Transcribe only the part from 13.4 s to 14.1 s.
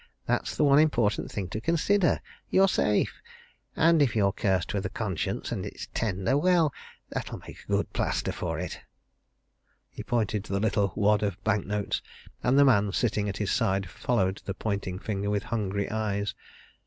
side